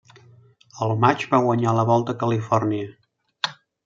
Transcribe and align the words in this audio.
Al 0.85 0.93
maig 1.03 1.25
va 1.33 1.41
guanyar 1.47 1.73
la 1.79 1.83
Volta 1.89 2.15
a 2.17 2.21
Califòrnia. 2.23 3.53